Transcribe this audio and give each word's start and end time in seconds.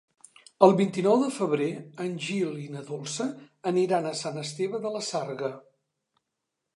El 0.67 0.71
vint-i-nou 0.77 1.17
de 1.23 1.27
febrer 1.33 1.67
en 2.05 2.15
Gil 2.27 2.57
i 2.63 2.65
na 2.77 2.81
Dolça 2.89 3.27
aniran 3.73 4.07
a 4.07 4.15
Sant 4.23 4.43
Esteve 4.45 4.81
de 4.87 4.95
la 4.97 5.03
Sarga. 5.11 5.51